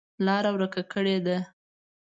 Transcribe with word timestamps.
لاره 0.25 0.49
ورکه 0.55 0.81
کړې 0.93 1.17
ده. 1.25 1.37